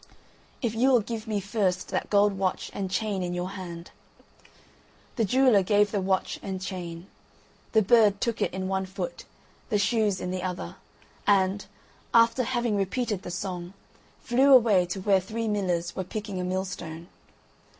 "If 0.63 0.73
you 0.73 0.89
will 0.89 1.01
give 1.01 1.27
me 1.27 1.39
first 1.39 1.89
that 1.89 2.09
gold 2.09 2.33
watch 2.35 2.71
and 2.73 2.89
chain 2.89 3.21
in 3.21 3.35
your 3.35 3.51
hand." 3.51 3.91
The 5.15 5.25
jeweller 5.25 5.61
gave 5.61 5.91
the 5.91 6.01
watch 6.01 6.39
and 6.41 6.59
chain. 6.59 7.05
The 7.73 7.83
bird 7.83 8.19
took 8.19 8.41
it 8.41 8.51
in 8.51 8.67
one 8.67 8.87
foot, 8.87 9.25
the 9.69 9.77
shoes 9.77 10.19
in 10.19 10.31
the 10.31 10.41
other, 10.41 10.77
and, 11.27 11.67
after 12.15 12.41
having 12.41 12.77
repeated 12.77 13.21
the 13.21 13.29
song, 13.29 13.75
flew 14.23 14.51
away 14.55 14.87
to 14.87 15.01
where 15.01 15.19
three 15.19 15.47
millers 15.47 15.95
were 15.95 16.03
picking 16.03 16.41
a 16.41 16.43
millstone. 16.43 17.07